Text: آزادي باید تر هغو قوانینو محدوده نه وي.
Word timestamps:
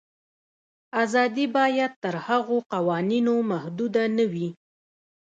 آزادي 1.03 1.45
باید 1.57 1.91
تر 2.03 2.15
هغو 2.27 2.57
قوانینو 2.73 3.35
محدوده 3.51 4.03
نه 4.17 4.25
وي. 4.33 4.49